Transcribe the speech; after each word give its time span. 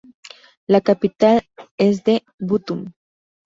La 0.65 0.81
capital 0.81 1.47
es 1.77 2.01
The 2.03 2.25
Bottom. 2.39 2.91